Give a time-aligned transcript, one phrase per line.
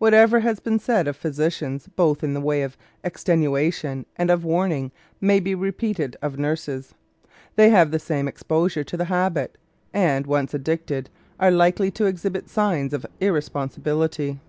[0.00, 4.90] Whatever has been said of physicians both in the way of extenuation and of warning
[5.20, 6.92] may be repeated of nurses.
[7.54, 9.56] They have the same exposure to the habit,
[9.94, 14.40] and, once addicted, are likely to exhibit signs of irresponsibility.